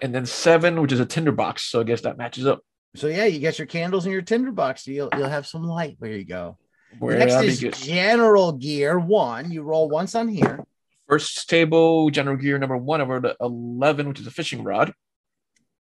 and 0.00 0.12
then 0.12 0.26
seven, 0.26 0.80
which 0.80 0.92
is 0.92 0.98
a 0.98 1.06
tinderbox. 1.06 1.64
So 1.64 1.80
I 1.80 1.84
guess 1.84 2.00
that 2.00 2.18
matches 2.18 2.46
up. 2.46 2.62
So 2.98 3.06
yeah, 3.06 3.26
you 3.26 3.38
get 3.38 3.58
your 3.58 3.66
candles 3.66 4.06
in 4.06 4.12
your 4.12 4.22
tinderbox. 4.22 4.84
So 4.84 4.90
you'll 4.90 5.10
you'll 5.16 5.28
have 5.28 5.46
some 5.46 5.64
light. 5.64 5.96
There 6.00 6.12
you 6.12 6.24
go. 6.24 6.58
Where 6.98 7.18
Next 7.18 7.42
is 7.42 7.60
good. 7.60 7.74
general 7.74 8.52
gear 8.52 8.98
one. 8.98 9.50
You 9.50 9.62
roll 9.62 9.88
once 9.88 10.14
on 10.14 10.28
here. 10.28 10.64
First 11.08 11.48
table, 11.48 12.10
general 12.10 12.36
gear 12.36 12.58
number 12.58 12.76
one, 12.76 13.00
I 13.00 13.04
wrote 13.04 13.24
a 13.24 13.36
11, 13.40 14.08
which 14.08 14.20
is 14.20 14.26
a 14.26 14.30
fishing 14.30 14.62
rod. 14.62 14.92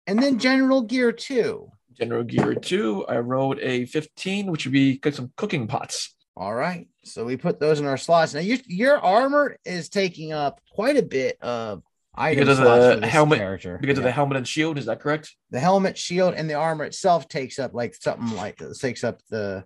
And 0.05 0.21
then 0.21 0.39
general 0.39 0.83
gear 0.83 1.11
two. 1.11 1.69
General 1.93 2.23
gear 2.23 2.53
two, 2.55 3.05
I 3.07 3.17
wrote 3.17 3.59
a 3.61 3.85
15, 3.85 4.51
which 4.51 4.65
would 4.65 4.71
be 4.71 4.99
some 5.11 5.31
cooking 5.35 5.67
pots. 5.67 6.15
All 6.35 6.53
right. 6.53 6.87
So 7.03 7.25
we 7.25 7.35
put 7.35 7.59
those 7.59 7.79
in 7.79 7.87
our 7.87 7.97
slots. 7.97 8.33
Now 8.35 8.41
your 8.41 8.59
your 8.67 8.99
armor 8.99 9.57
is 9.65 9.89
taking 9.89 10.33
up 10.33 10.61
quite 10.71 10.97
a 10.97 11.01
bit 11.01 11.41
of 11.41 11.81
item 12.17 12.39
Because 12.41 12.59
of 12.59 13.01
the 13.01 13.07
helmet- 13.07 13.39
character. 13.39 13.77
Because 13.79 13.97
of 13.97 14.03
the 14.03 14.11
helmet 14.11 14.37
and 14.37 14.47
shield, 14.47 14.77
is 14.77 14.85
that 14.85 14.99
correct? 14.99 15.35
the 15.51 15.59
helmet, 15.59 15.97
shield, 15.97 16.33
and 16.33 16.49
the 16.49 16.55
armor 16.55 16.83
itself 16.85 17.27
takes 17.27 17.59
up 17.59 17.73
like 17.73 17.95
something 17.95 18.35
like 18.35 18.57
this 18.57 18.79
takes 18.79 19.03
up 19.03 19.19
the 19.29 19.63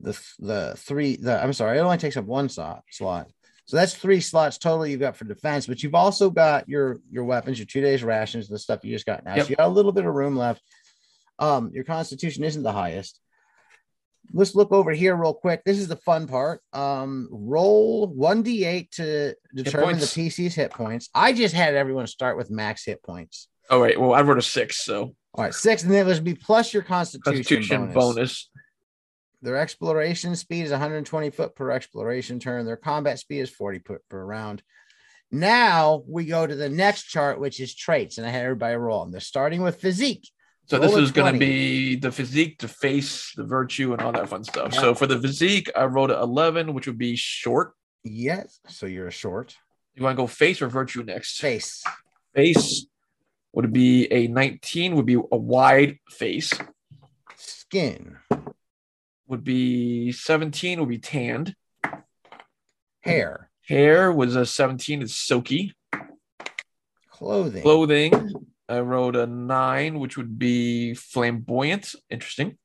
the 0.00 0.18
the 0.40 0.74
three 0.76 1.16
the 1.16 1.42
I'm 1.42 1.52
sorry, 1.52 1.78
it 1.78 1.82
only 1.82 1.98
takes 1.98 2.16
up 2.16 2.24
one 2.24 2.48
slot 2.48 2.82
slot. 2.90 3.28
So 3.66 3.76
that's 3.76 3.94
three 3.94 4.20
slots 4.20 4.58
total 4.58 4.86
you've 4.86 5.00
got 5.00 5.16
for 5.16 5.24
defense, 5.24 5.66
but 5.66 5.82
you've 5.82 5.94
also 5.94 6.30
got 6.30 6.68
your 6.68 6.98
your 7.10 7.24
weapons, 7.24 7.58
your 7.58 7.66
two 7.66 7.80
days 7.80 8.02
rations, 8.02 8.48
the 8.48 8.58
stuff 8.58 8.84
you 8.84 8.92
just 8.92 9.06
got 9.06 9.24
now. 9.24 9.36
Yep. 9.36 9.44
So 9.46 9.50
you 9.50 9.56
got 9.56 9.66
a 9.68 9.68
little 9.68 9.92
bit 9.92 10.04
of 10.04 10.12
room 10.14 10.36
left. 10.36 10.60
Um, 11.38 11.70
your 11.72 11.84
constitution 11.84 12.44
isn't 12.44 12.62
the 12.62 12.72
highest. 12.72 13.18
Let's 14.32 14.54
look 14.54 14.72
over 14.72 14.92
here 14.92 15.14
real 15.14 15.34
quick. 15.34 15.62
This 15.64 15.78
is 15.78 15.88
the 15.88 15.96
fun 15.96 16.26
part. 16.26 16.62
Um, 16.72 17.28
roll 17.30 18.14
1d8 18.14 18.90
to 18.92 19.34
determine 19.54 19.98
the. 19.98 20.06
PC's 20.06 20.54
hit 20.54 20.70
points. 20.70 21.10
I 21.14 21.32
just 21.32 21.54
had 21.54 21.74
everyone 21.74 22.06
start 22.06 22.36
with 22.36 22.50
max 22.50 22.84
hit 22.84 23.02
points. 23.02 23.48
Oh, 23.68 23.80
right. 23.80 23.98
Well, 24.00 24.14
I 24.14 24.22
wrote 24.22 24.38
a 24.38 24.42
six, 24.42 24.84
so 24.84 25.14
All 25.34 25.44
right, 25.44 25.54
six, 25.54 25.82
and 25.82 25.92
then 25.92 26.06
it 26.06 26.08
was 26.08 26.20
be 26.20 26.34
plus 26.34 26.72
your 26.72 26.82
constitution, 26.82 27.34
constitution 27.34 27.80
bonus. 27.92 27.94
bonus. 27.94 28.50
Their 29.42 29.56
exploration 29.56 30.36
speed 30.36 30.62
is 30.62 30.70
120 30.70 31.30
foot 31.30 31.54
per 31.56 31.70
exploration 31.70 32.38
turn. 32.38 32.64
Their 32.64 32.76
combat 32.76 33.18
speed 33.18 33.40
is 33.40 33.50
40 33.50 33.80
foot 33.80 34.00
per 34.08 34.24
round. 34.24 34.62
Now 35.32 36.04
we 36.06 36.26
go 36.26 36.46
to 36.46 36.54
the 36.54 36.68
next 36.68 37.04
chart, 37.04 37.40
which 37.40 37.58
is 37.58 37.74
traits, 37.74 38.18
and 38.18 38.26
I 38.26 38.30
had 38.30 38.44
everybody 38.44 38.76
roll. 38.76 39.02
And 39.02 39.12
they're 39.12 39.20
starting 39.20 39.62
with 39.62 39.80
physique. 39.80 40.30
So 40.66 40.78
Roll 40.78 40.88
this 40.90 40.96
is 40.98 41.10
going 41.12 41.32
to 41.34 41.38
be 41.38 41.96
the 41.96 42.12
physique, 42.12 42.58
the 42.58 42.68
face, 42.68 43.32
the 43.36 43.44
virtue, 43.44 43.92
and 43.92 44.00
all 44.00 44.12
that 44.12 44.28
fun 44.28 44.44
stuff. 44.44 44.72
So 44.74 44.94
for 44.94 45.06
the 45.06 45.20
physique, 45.20 45.70
I 45.76 45.84
wrote 45.84 46.10
a 46.10 46.18
11, 46.20 46.72
which 46.72 46.86
would 46.86 46.98
be 46.98 47.16
short. 47.16 47.72
Yes, 48.04 48.58
so 48.68 48.86
you're 48.86 49.06
a 49.08 49.12
short 49.12 49.56
You 49.94 50.02
want 50.02 50.16
to 50.16 50.22
go 50.22 50.26
face 50.26 50.60
or 50.62 50.68
virtue 50.68 51.02
next? 51.04 51.38
face. 51.38 51.84
Face 52.34 52.86
would 53.52 53.72
be 53.72 54.10
a 54.10 54.26
19, 54.28 54.94
would 54.96 55.06
be 55.06 55.14
a 55.14 55.36
wide 55.36 55.98
face. 56.10 56.52
Skin, 57.36 58.16
Would 59.26 59.44
be 59.44 60.10
17, 60.12 60.80
would 60.80 60.88
be 60.88 60.98
tanned. 60.98 61.54
hair, 63.00 63.50
Hair 63.66 64.12
was 64.12 64.34
a 64.36 64.44
17, 64.46 65.02
it's 65.02 65.14
silky. 65.14 65.74
Clothing. 67.10 67.62
Clothing. 67.62 68.32
I 68.68 68.80
wrote 68.80 69.16
a 69.16 69.26
nine, 69.26 69.98
which 69.98 70.16
would 70.16 70.38
be 70.38 70.94
flamboyant. 70.94 71.94
Interesting. 72.10 72.58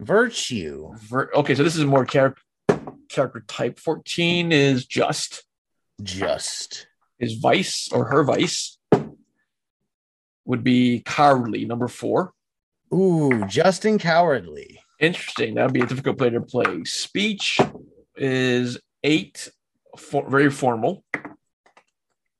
Virtue. 0.00 0.90
Ver- 1.08 1.30
okay, 1.34 1.54
so 1.54 1.64
this 1.64 1.76
is 1.76 1.84
more 1.84 2.04
character 2.04 2.42
character 3.08 3.44
type. 3.46 3.78
14 3.78 4.52
is 4.52 4.86
just. 4.86 5.44
Just. 6.02 6.86
His 7.18 7.34
vice 7.34 7.88
or 7.92 8.04
her 8.04 8.22
vice 8.22 8.78
would 10.44 10.62
be 10.62 11.02
cowardly, 11.04 11.64
number 11.64 11.88
four. 11.88 12.32
Ooh, 12.94 13.44
Justin 13.46 13.98
Cowardly. 13.98 14.80
Interesting. 15.00 15.54
That 15.54 15.64
would 15.64 15.74
be 15.74 15.82
a 15.82 15.86
difficult 15.86 16.18
player 16.18 16.30
to 16.32 16.40
play. 16.40 16.84
Speech 16.84 17.60
is 18.16 18.78
eight, 19.04 19.50
for, 19.96 20.28
very 20.28 20.50
formal. 20.50 21.04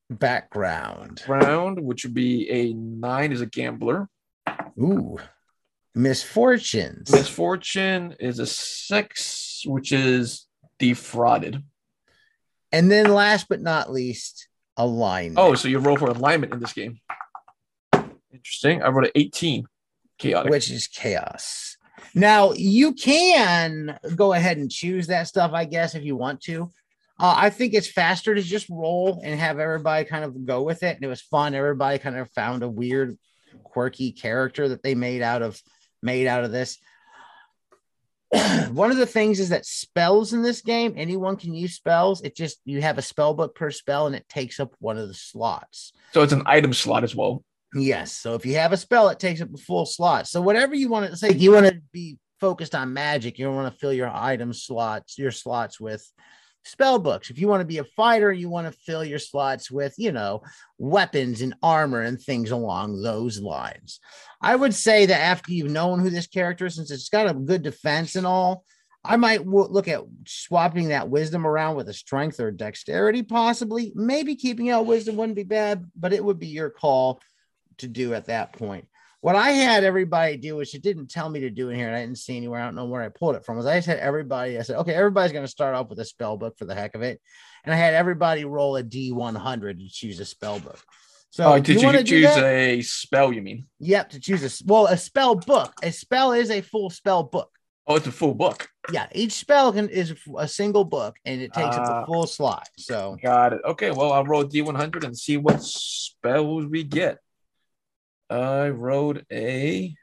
Background. 0.09 1.23
Round, 1.27 1.79
which 1.83 2.03
would 2.03 2.13
be 2.13 2.49
a 2.49 2.73
nine, 2.73 3.31
is 3.31 3.41
a 3.41 3.45
gambler. 3.45 4.09
Ooh. 4.79 5.17
Misfortunes. 5.95 7.11
Misfortune 7.11 8.15
is 8.19 8.39
a 8.39 8.45
six, 8.45 9.63
which 9.65 9.91
is 9.91 10.47
defrauded. 10.79 11.61
and 12.71 12.89
then 12.89 13.11
last 13.13 13.47
but 13.49 13.61
not 13.61 13.91
least, 13.91 14.47
alignment. 14.77 15.37
Oh, 15.39 15.55
so 15.55 15.67
you 15.67 15.79
roll 15.79 15.97
for 15.97 16.07
alignment 16.09 16.53
in 16.53 16.59
this 16.59 16.73
game. 16.73 16.99
Interesting. 18.31 18.81
I 18.81 18.89
wrote 18.89 19.05
an 19.05 19.11
18. 19.15 19.65
Chaotic. 20.17 20.51
which 20.51 20.69
is 20.69 20.87
chaos. 20.87 21.77
Now 22.13 22.51
you 22.53 22.93
can 22.93 23.97
go 24.15 24.33
ahead 24.33 24.57
and 24.57 24.69
choose 24.69 25.07
that 25.07 25.27
stuff, 25.27 25.51
I 25.53 25.63
guess, 25.65 25.95
if 25.95 26.03
you 26.03 26.15
want 26.17 26.41
to. 26.41 26.69
Uh, 27.19 27.35
I 27.37 27.49
think 27.49 27.73
it's 27.73 27.91
faster 27.91 28.33
to 28.33 28.41
just 28.41 28.69
roll 28.69 29.21
and 29.23 29.37
have 29.39 29.59
everybody 29.59 30.05
kind 30.05 30.23
of 30.23 30.45
go 30.45 30.63
with 30.63 30.83
it. 30.83 30.95
And 30.95 31.03
it 31.03 31.07
was 31.07 31.21
fun. 31.21 31.53
Everybody 31.53 31.99
kind 31.99 32.15
of 32.15 32.31
found 32.31 32.63
a 32.63 32.69
weird, 32.69 33.17
quirky 33.63 34.11
character 34.11 34.69
that 34.69 34.83
they 34.83 34.95
made 34.95 35.21
out 35.21 35.41
of 35.41 35.61
made 36.01 36.27
out 36.27 36.45
of 36.45 36.51
this. 36.51 36.77
One 38.69 38.91
of 38.91 38.97
the 38.97 39.05
things 39.05 39.39
is 39.39 39.49
that 39.49 39.65
spells 39.65 40.33
in 40.33 40.43
this 40.43 40.61
game, 40.61 40.93
anyone 40.95 41.35
can 41.35 41.53
use 41.53 41.73
spells. 41.73 42.21
It 42.21 42.35
just 42.35 42.59
you 42.63 42.81
have 42.81 42.97
a 42.97 43.01
spell 43.01 43.33
book 43.33 43.53
per 43.53 43.71
spell, 43.71 44.07
and 44.07 44.15
it 44.15 44.29
takes 44.29 44.59
up 44.59 44.73
one 44.79 44.97
of 44.97 45.07
the 45.07 45.13
slots. 45.13 45.91
so 46.13 46.21
it's 46.21 46.33
an 46.33 46.43
item 46.45 46.73
slot 46.73 47.03
as 47.03 47.15
well. 47.15 47.43
Yes. 47.73 48.13
So 48.13 48.35
if 48.35 48.45
you 48.45 48.55
have 48.55 48.71
a 48.71 48.77
spell, 48.77 49.09
it 49.09 49.19
takes 49.19 49.41
up 49.41 49.53
a 49.53 49.57
full 49.57 49.85
slot. 49.85 50.27
So 50.27 50.41
whatever 50.41 50.73
you 50.73 50.89
want 50.89 51.09
to 51.09 51.17
say, 51.17 51.33
you 51.33 51.51
want 51.51 51.67
to 51.67 51.81
be 51.91 52.17
focused 52.39 52.75
on 52.75 52.93
magic. 52.93 53.37
You 53.37 53.45
don't 53.45 53.55
want 53.55 53.73
to 53.73 53.79
fill 53.79 53.93
your 53.93 54.09
item 54.09 54.53
slots, 54.53 55.17
your 55.17 55.31
slots 55.31 55.79
with 55.79 56.09
spell 56.63 56.99
books. 56.99 57.29
If 57.29 57.39
you 57.39 57.47
want 57.47 57.61
to 57.61 57.67
be 57.67 57.77
a 57.79 57.83
fighter, 57.83 58.31
you 58.31 58.49
want 58.49 58.67
to 58.67 58.79
fill 58.85 59.03
your 59.03 59.19
slots 59.19 59.71
with, 59.71 59.93
you 59.97 60.11
know, 60.11 60.41
weapons 60.77 61.41
and 61.41 61.55
armor 61.63 62.01
and 62.01 62.21
things 62.21 62.51
along 62.51 63.01
those 63.01 63.39
lines. 63.39 63.99
I 64.41 64.55
would 64.55 64.73
say 64.73 65.05
that 65.05 65.19
after 65.19 65.51
you've 65.51 65.71
known 65.71 65.99
who 65.99 66.09
this 66.09 66.27
character 66.27 66.65
is, 66.65 66.75
since 66.75 66.91
it's 66.91 67.09
got 67.09 67.29
a 67.29 67.33
good 67.33 67.63
defense 67.63 68.15
and 68.15 68.27
all, 68.27 68.63
I 69.03 69.15
might 69.15 69.39
w- 69.39 69.67
look 69.69 69.87
at 69.87 70.03
swapping 70.27 70.89
that 70.89 71.09
wisdom 71.09 71.47
around 71.47 71.75
with 71.75 71.87
a 71.89 71.93
strength 71.93 72.39
or 72.39 72.51
dexterity, 72.51 73.23
possibly. 73.23 73.93
Maybe 73.95 74.35
keeping 74.35 74.69
out 74.69 74.85
wisdom 74.85 75.15
wouldn't 75.15 75.37
be 75.37 75.43
bad, 75.43 75.85
but 75.95 76.13
it 76.13 76.23
would 76.23 76.39
be 76.39 76.47
your 76.47 76.69
call 76.69 77.21
to 77.77 77.87
do 77.87 78.13
at 78.13 78.25
that 78.25 78.53
point. 78.53 78.87
What 79.21 79.35
I 79.35 79.51
had 79.51 79.83
everybody 79.83 80.37
do, 80.37 80.55
which 80.55 80.73
it 80.73 80.81
didn't 80.81 81.07
tell 81.11 81.29
me 81.29 81.41
to 81.41 81.49
do 81.49 81.69
in 81.69 81.75
here, 81.75 81.87
and 81.87 81.95
I 81.95 82.01
didn't 82.01 82.19
see 82.19 82.37
anywhere, 82.37 82.61
I 82.61 82.65
don't 82.65 82.75
know 82.75 82.85
where 82.85 83.01
I 83.01 83.09
pulled 83.09 83.35
it 83.35 83.43
from, 83.43 83.57
was 83.57 83.65
I 83.65 83.77
just 83.77 83.87
had 83.87 83.99
everybody, 83.99 84.57
I 84.57 84.61
said, 84.61 84.77
okay, 84.77 84.93
everybody's 84.93 85.33
going 85.33 85.43
to 85.43 85.51
start 85.51 85.75
off 85.75 85.89
with 85.89 85.99
a 85.99 86.05
spell 86.05 86.37
book 86.37 86.57
for 86.57 86.65
the 86.65 86.73
heck 86.75 86.95
of 86.95 87.01
it. 87.01 87.21
And 87.65 87.73
I 87.73 87.77
had 87.77 87.93
everybody 87.93 88.45
roll 88.45 88.77
a 88.77 88.83
D100 88.83 89.79
to 89.79 89.89
choose 89.89 90.19
a 90.21 90.25
spell 90.25 90.59
book. 90.59 90.79
So, 91.31 91.53
oh, 91.53 91.59
did 91.59 91.79
you, 91.79 91.85
wanna 91.85 92.03
choose 92.03 92.25
a 92.25 92.81
spell, 92.81 93.31
you 93.31 93.41
mean? 93.41 93.67
Yep, 93.79 94.09
to 94.11 94.19
choose 94.19 94.43
a 94.43 94.63
well, 94.65 94.87
a 94.87 94.97
spell 94.97 95.35
book. 95.35 95.73
A 95.83 95.91
spell 95.91 96.31
is 96.31 96.49
a 96.49 96.61
full 96.61 96.89
spell 96.89 97.21
book. 97.21 97.51
Oh, 97.85 97.95
it's 97.95 98.07
a 98.07 98.11
full 98.11 98.33
book. 98.33 98.67
Yeah, 98.91 99.07
each 99.13 99.33
spell 99.33 99.71
can 99.71 99.89
is 99.89 100.15
a 100.37 100.47
single 100.47 100.85
book, 100.85 101.17
and 101.25 101.39
it 101.39 101.53
takes 101.53 101.75
up 101.75 101.87
Ah. 101.87 102.01
a 102.01 102.05
full 102.07 102.25
slot. 102.25 102.67
So 102.77 103.17
Got 103.21 103.53
it. 103.53 103.61
Okay, 103.63 103.91
well, 103.91 104.11
I'll 104.11 104.23
roll 104.25 104.43
D100 104.43 105.03
and 105.03 105.15
see 105.17 105.37
what 105.37 105.61
spells 105.61 106.65
we 106.65 106.83
get. 106.83 107.19
I 108.29 108.69
wrote 108.69 109.23
a 109.31 109.95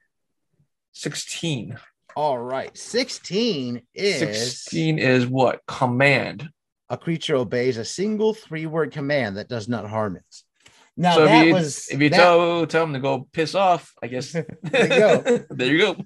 16. 0.93 1.79
all 2.17 2.39
right, 2.39 2.77
sixteen 2.77 3.83
is 3.95 4.19
16 4.19 4.99
is 4.99 5.27
what? 5.27 5.61
Command. 5.67 6.49
a 6.89 6.97
creature 6.97 7.37
obeys 7.37 7.77
a 7.77 7.85
single 7.85 8.33
three-word 8.35 8.93
command 8.93 9.37
that 9.37 9.49
does 9.49 9.69
not 9.69 9.89
harm 9.89 10.17
it. 10.17 10.25
Now 10.97 11.15
so 11.17 11.25
that 11.27 11.41
if 11.43 11.47
you, 11.49 11.53
was 11.55 11.89
if 11.91 12.01
you 12.01 12.09
that- 12.11 12.17
tell 12.17 12.67
tell 12.67 12.85
them 12.85 12.95
to 12.95 13.01
go 13.01 13.29
piss 13.33 13.55
off, 13.55 13.93
I 14.03 14.07
guess 14.07 14.33
There 14.63 14.83
you 14.83 14.89
go. 14.89 15.45
there 15.51 15.73
you 15.73 15.79
go. 15.79 15.97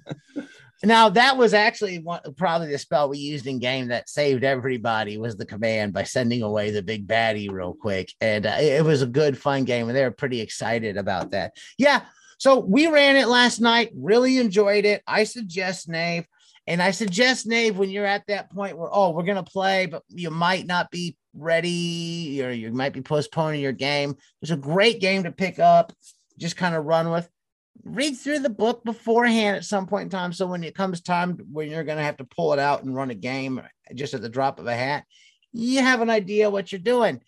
Now 0.83 1.09
that 1.09 1.37
was 1.37 1.53
actually 1.53 1.99
one, 1.99 2.21
probably 2.37 2.67
the 2.67 2.77
spell 2.77 3.09
we 3.09 3.19
used 3.19 3.45
in 3.45 3.59
game 3.59 3.89
that 3.89 4.09
saved 4.09 4.43
everybody 4.43 5.17
was 5.17 5.37
the 5.37 5.45
command 5.45 5.93
by 5.93 6.03
sending 6.03 6.41
away 6.41 6.71
the 6.71 6.81
big 6.81 7.07
baddie 7.07 7.51
real 7.51 7.73
quick, 7.73 8.13
and 8.19 8.45
uh, 8.45 8.55
it, 8.59 8.83
was 8.83 9.01
a 9.01 9.07
good 9.07 9.37
fun 9.37 9.63
game, 9.63 9.87
and 9.87 9.95
they 9.95 10.03
were 10.03 10.11
pretty 10.11 10.41
excited 10.41 10.97
about 10.97 11.31
that. 11.31 11.55
Yeah, 11.77 12.01
so 12.41 12.57
we 12.57 12.87
ran 12.87 13.17
it 13.17 13.27
last 13.27 13.61
night, 13.61 13.91
really 13.95 14.39
enjoyed 14.39 14.85
it. 14.85 15.03
I 15.05 15.25
suggest 15.25 15.87
Knave. 15.87 16.25
And 16.67 16.81
I 16.81 16.91
suggest, 16.91 17.45
Knave, 17.45 17.77
when 17.77 17.89
you're 17.89 18.05
at 18.05 18.25
that 18.27 18.51
point 18.51 18.77
where, 18.77 18.89
oh, 18.91 19.11
we're 19.11 19.23
to 19.23 19.43
play, 19.43 19.87
but 19.87 20.03
you 20.09 20.29
might 20.31 20.65
not 20.65 20.89
be 20.89 21.15
ready 21.35 22.41
or 22.43 22.51
you 22.51 22.71
might 22.71 22.93
be 22.93 23.01
postponing 23.01 23.61
your 23.61 23.71
game. 23.71 24.15
It's 24.41 24.51
a 24.51 24.57
great 24.57 24.99
game 24.99 25.23
to 25.23 25.31
pick 25.31 25.59
up, 25.59 25.93
just 26.37 26.57
kind 26.57 26.75
of 26.75 26.85
run 26.85 27.11
with. 27.11 27.29
Read 27.83 28.15
through 28.15 28.39
the 28.39 28.49
book 28.49 28.83
beforehand 28.83 29.57
at 29.57 29.65
some 29.65 29.87
point 29.87 30.03
in 30.03 30.09
time. 30.09 30.33
So 30.33 30.45
when 30.47 30.63
it 30.63 30.75
comes 30.75 31.01
time 31.01 31.37
when 31.51 31.69
you're 31.69 31.83
going 31.83 31.97
to 31.97 32.03
have 32.03 32.17
to 32.17 32.25
pull 32.25 32.53
it 32.53 32.59
out 32.59 32.83
and 32.83 32.95
run 32.95 33.09
a 33.09 33.15
game 33.15 33.61
just 33.95 34.13
at 34.13 34.21
the 34.21 34.29
drop 34.29 34.59
of 34.59 34.67
a 34.67 34.75
hat, 34.75 35.05
you 35.51 35.81
have 35.81 36.01
an 36.01 36.09
idea 36.09 36.49
what 36.49 36.71
you're 36.71 36.79
doing. 36.79 37.21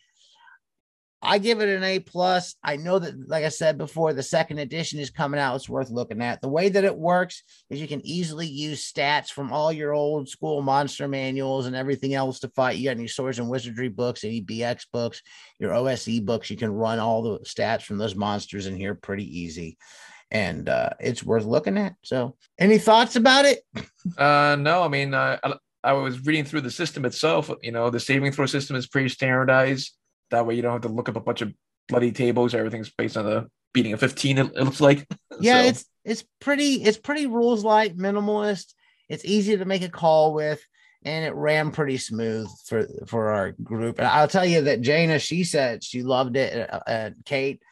I 1.26 1.38
give 1.38 1.62
it 1.62 1.70
an 1.70 1.86
A 1.86 2.00
plus. 2.00 2.56
I 2.62 2.76
know 2.76 3.00
that, 3.00 3.30
like 3.30 3.46
I 3.46 3.50
said 3.50 3.78
before, 3.78 4.12
the 4.12 4.22
second 4.22 4.60
edition 4.60 5.00
is 5.00 5.10
coming 5.10 5.40
out. 5.40 5.56
It's 5.56 5.70
worth 5.70 5.90
looking 5.90 6.22
at. 6.22 6.42
The 6.42 6.50
way 6.50 6.68
that 6.68 6.84
it 6.84 6.98
works 6.98 7.44
is 7.70 7.80
you 7.80 7.88
can 7.88 8.06
easily 8.06 8.46
use 8.46 8.92
stats 8.92 9.30
from 9.30 9.54
all 9.54 9.72
your 9.72 9.94
old 9.94 10.28
school 10.28 10.62
monster 10.62 11.08
manuals 11.08 11.66
and 11.66 11.78
everything 11.78 12.14
else 12.14 12.42
to 12.42 12.50
fight. 12.50 12.76
You 12.76 12.90
got 12.90 12.98
any 12.98 13.08
swords 13.08 13.40
and 13.40 13.50
wizardry 13.50 13.88
books, 13.88 14.26
any 14.26 14.42
BX 14.42 14.88
books, 14.92 15.22
your 15.60 15.74
OSE 15.74 16.20
books. 16.20 16.50
You 16.50 16.58
can 16.58 16.74
run 16.74 17.00
all 17.00 17.22
the 17.22 17.40
stats 17.40 17.84
from 17.84 17.98
those 17.98 18.16
monsters 18.16 18.68
in 18.68 18.76
here 18.76 18.94
pretty 18.94 19.40
easy, 19.40 19.78
and 20.34 20.68
uh, 20.68 20.90
it's 21.00 21.24
worth 21.24 21.46
looking 21.46 21.78
at. 21.78 21.94
So, 22.02 22.36
any 22.60 22.80
thoughts 22.80 23.16
about 23.16 23.46
it? 23.46 23.60
Uh, 24.18 24.58
no, 24.60 24.82
I 24.84 24.88
mean, 24.88 25.14
uh, 25.14 25.38
I, 25.44 25.54
I 25.84 25.94
was 25.94 26.26
reading 26.26 26.44
through 26.44 26.62
the 26.62 26.72
system 26.72 27.06
itself. 27.06 27.52
You 27.62 27.72
know, 27.72 27.90
the 27.90 28.00
saving 28.00 28.32
throw 28.32 28.48
system 28.48 28.76
is 28.76 28.88
pretty 28.88 29.10
standardized. 29.10 29.92
That 30.32 30.46
way, 30.46 30.56
you 30.56 30.64
don't 30.64 30.74
have 30.74 30.82
to 30.82 30.88
look 30.90 31.08
up 31.08 31.16
a 31.16 31.22
bunch 31.22 31.42
of 31.42 31.54
bloody 31.88 32.12
tables. 32.12 32.56
Everything's 32.56 32.90
based 32.90 33.16
on 33.16 33.26
the 33.26 33.48
beating 33.74 33.94
of 33.94 34.00
15. 34.00 34.38
It, 34.40 34.46
it 34.48 34.64
looks 34.64 34.82
like. 34.82 35.08
Yeah, 35.40 35.64
So, 35.64 35.68
it's 35.70 35.86
it's 36.06 36.24
pretty 36.40 36.84
it's 36.84 36.98
pretty 36.98 37.26
rules 37.26 37.64
light, 37.64 37.98
minimalist. 37.98 38.74
It's 39.10 39.26
easy 39.26 39.58
to 39.58 39.66
make 39.66 39.82
a 39.82 39.90
call 39.90 40.34
with, 40.34 40.64
and 41.04 41.26
it 41.26 41.34
ran 41.34 41.72
pretty 41.72 41.98
smooth 41.98 42.48
for 42.68 42.88
for 43.08 43.32
our 43.32 43.52
group. 43.52 43.98
And 43.98 44.08
I'll 44.08 44.28
tell 44.28 44.46
you 44.46 44.62
that 44.62 44.82
Jana, 44.82 45.18
she 45.18 45.44
said 45.44 45.84
she 45.84 46.04
loved 46.04 46.38
it. 46.38 46.70
Uh, 46.70 46.80
uh, 46.88 47.10
Kate 47.26 47.64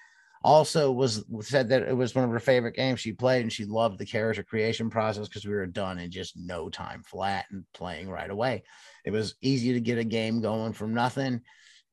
also 0.43 0.91
was 0.91 1.23
said 1.41 1.69
that 1.69 1.83
it 1.83 1.95
was 1.95 2.15
one 2.15 2.25
of 2.25 2.31
her 2.31 2.39
favorite 2.39 2.75
games 2.75 2.99
she 2.99 3.13
played, 3.13 3.41
and 3.41 3.53
she 3.53 3.65
loved 3.65 3.99
the 3.99 4.05
character 4.05 4.43
creation 4.43 4.89
process 4.89 5.27
because 5.27 5.45
we 5.45 5.53
were 5.53 5.67
done 5.67 5.99
in 5.99 6.11
just 6.11 6.37
no 6.37 6.69
time 6.69 7.03
flat 7.03 7.45
and 7.51 7.63
playing 7.73 8.09
right 8.09 8.29
away. 8.29 8.63
It 9.05 9.11
was 9.11 9.35
easy 9.41 9.73
to 9.73 9.79
get 9.79 9.97
a 9.97 10.03
game 10.03 10.41
going 10.41 10.73
from 10.73 10.93
nothing 10.93 11.41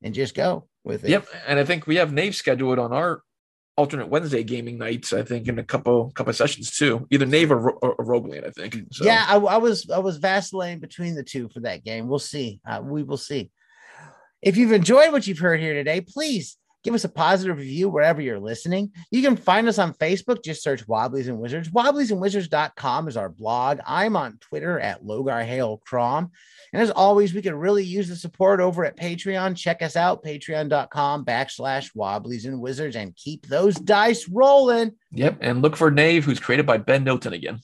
and 0.01 0.13
just 0.13 0.35
go 0.35 0.67
with 0.83 1.03
it. 1.03 1.09
Yep, 1.09 1.27
and 1.47 1.59
I 1.59 1.65
think 1.65 1.85
we 1.85 1.97
have 1.97 2.13
Knave 2.13 2.35
scheduled 2.35 2.79
on 2.79 2.91
our 2.91 3.21
alternate 3.77 4.09
Wednesday 4.09 4.43
gaming 4.43 4.77
nights. 4.77 5.13
I 5.13 5.23
think 5.23 5.47
in 5.47 5.59
a 5.59 5.63
couple 5.63 6.11
couple 6.11 6.33
sessions 6.33 6.71
too, 6.71 7.07
either 7.11 7.25
Knave 7.25 7.51
or, 7.51 7.71
or, 7.71 7.93
or 7.93 8.05
Rogueland. 8.05 8.45
I 8.45 8.51
think. 8.51 8.77
So, 8.91 9.05
Yeah, 9.05 9.25
I, 9.27 9.37
I 9.37 9.57
was 9.57 9.89
I 9.89 9.99
was 9.99 10.17
vacillating 10.17 10.79
between 10.79 11.15
the 11.15 11.23
two 11.23 11.49
for 11.49 11.61
that 11.61 11.83
game. 11.83 12.07
We'll 12.07 12.19
see. 12.19 12.61
Uh, 12.67 12.81
we 12.83 13.03
will 13.03 13.17
see. 13.17 13.51
If 14.41 14.57
you've 14.57 14.71
enjoyed 14.71 15.11
what 15.11 15.27
you've 15.27 15.39
heard 15.39 15.59
here 15.59 15.73
today, 15.73 16.01
please 16.01 16.57
give 16.83 16.93
us 16.93 17.03
a 17.03 17.09
positive 17.09 17.57
review 17.57 17.89
wherever 17.89 18.21
you're 18.21 18.39
listening. 18.39 18.91
You 19.11 19.21
can 19.21 19.35
find 19.35 19.67
us 19.67 19.79
on 19.79 19.93
Facebook. 19.93 20.43
Just 20.43 20.63
search 20.63 20.87
Wobblies 20.87 21.27
and 21.27 21.39
Wizards. 21.39 21.69
Wobbliesandwizards.com 21.69 23.07
is 23.07 23.17
our 23.17 23.29
blog. 23.29 23.79
I'm 23.85 24.15
on 24.15 24.37
Twitter 24.39 24.79
at 24.79 25.03
Logar 25.03 25.45
Hale 25.45 25.81
Crom. 25.85 26.31
And 26.71 26.81
as 26.81 26.91
always, 26.91 27.33
we 27.33 27.41
could 27.41 27.53
really 27.53 27.83
use 27.83 28.07
the 28.07 28.15
support 28.15 28.59
over 28.59 28.85
at 28.85 28.97
Patreon. 28.97 29.57
Check 29.57 29.81
us 29.81 29.95
out, 29.95 30.23
patreon.com 30.23 31.25
backslash 31.25 31.91
Wobblies 31.95 32.45
and 32.45 32.61
Wizards, 32.61 32.95
and 32.95 33.15
keep 33.15 33.47
those 33.47 33.75
dice 33.75 34.27
rolling. 34.29 34.91
Yep, 35.11 35.37
and 35.41 35.61
look 35.61 35.75
for 35.75 35.89
Knave, 35.89 36.25
who's 36.25 36.39
created 36.39 36.67
by 36.67 36.77
Ben 36.77 37.03
Milton 37.03 37.33
again. 37.33 37.59